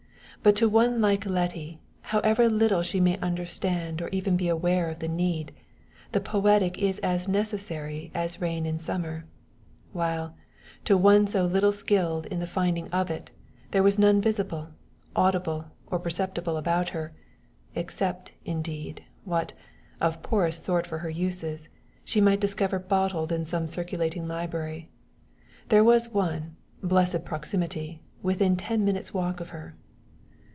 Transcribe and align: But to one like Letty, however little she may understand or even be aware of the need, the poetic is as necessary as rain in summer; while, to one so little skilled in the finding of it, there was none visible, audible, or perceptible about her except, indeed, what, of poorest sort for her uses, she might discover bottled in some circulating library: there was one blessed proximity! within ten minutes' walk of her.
But 0.43 0.55
to 0.55 0.67
one 0.67 1.01
like 1.01 1.27
Letty, 1.27 1.81
however 2.01 2.49
little 2.49 2.81
she 2.81 2.99
may 2.99 3.15
understand 3.19 4.01
or 4.01 4.09
even 4.09 4.35
be 4.37 4.47
aware 4.47 4.89
of 4.89 4.97
the 4.97 5.07
need, 5.07 5.53
the 6.13 6.19
poetic 6.19 6.79
is 6.79 6.97
as 7.03 7.27
necessary 7.27 8.09
as 8.15 8.41
rain 8.41 8.65
in 8.65 8.79
summer; 8.79 9.25
while, 9.93 10.33
to 10.85 10.97
one 10.97 11.27
so 11.27 11.45
little 11.45 11.71
skilled 11.71 12.25
in 12.25 12.39
the 12.39 12.47
finding 12.47 12.87
of 12.89 13.11
it, 13.11 13.29
there 13.69 13.83
was 13.83 13.99
none 13.99 14.19
visible, 14.19 14.69
audible, 15.15 15.65
or 15.85 15.99
perceptible 15.99 16.57
about 16.57 16.89
her 16.89 17.13
except, 17.75 18.31
indeed, 18.43 19.03
what, 19.25 19.53
of 19.99 20.23
poorest 20.23 20.63
sort 20.63 20.87
for 20.87 20.97
her 20.97 21.09
uses, 21.11 21.69
she 22.03 22.19
might 22.19 22.39
discover 22.39 22.79
bottled 22.79 23.31
in 23.31 23.45
some 23.45 23.67
circulating 23.67 24.27
library: 24.27 24.89
there 25.69 25.83
was 25.83 26.09
one 26.09 26.55
blessed 26.81 27.23
proximity! 27.23 28.01
within 28.23 28.57
ten 28.57 28.83
minutes' 28.83 29.13
walk 29.13 29.39
of 29.39 29.49
her. 29.49 29.75